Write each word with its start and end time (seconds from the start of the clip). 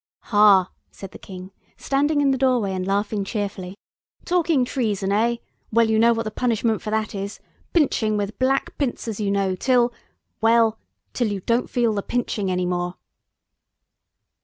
"Ha!" 0.33 0.71
said 0.89 1.11
the 1.11 1.19
King, 1.19 1.51
standing 1.77 2.21
in 2.21 2.31
the 2.31 2.37
doorway 2.39 2.73
and 2.73 2.87
laughing 2.87 3.23
cheerfully, 3.23 3.75
"talking 4.25 4.65
treason, 4.65 5.11
eh? 5.11 5.35
well, 5.71 5.91
you 5.91 5.99
know 5.99 6.11
what 6.11 6.23
the 6.23 6.31
punishment 6.31 6.81
for 6.81 6.89
that 6.89 7.13
is. 7.13 7.39
Pinching 7.71 8.17
with 8.17 8.39
black 8.39 8.75
pincers, 8.79 9.19
you 9.19 9.29
know, 9.29 9.53
till—well—till 9.55 11.27
you 11.27 11.41
don't 11.41 11.69
feel 11.69 11.93
the 11.93 12.01
pinching 12.01 12.49
any 12.49 12.65
more." 12.65 12.95